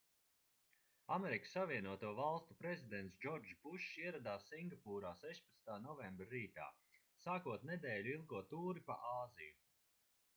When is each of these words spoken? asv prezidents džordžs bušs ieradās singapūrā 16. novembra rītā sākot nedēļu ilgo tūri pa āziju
asv 1.15 2.55
prezidents 2.61 3.19
džordžs 3.25 3.53
bušs 3.65 3.91
ieradās 4.05 4.47
singapūrā 4.53 5.11
16. 5.25 5.69
novembra 5.83 6.27
rītā 6.33 6.65
sākot 7.27 7.69
nedēļu 7.71 8.15
ilgo 8.17 8.41
tūri 8.55 8.85
pa 8.89 8.97
āziju 9.13 9.61